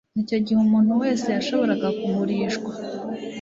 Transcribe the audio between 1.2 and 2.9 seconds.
yashoboraga kugurishwa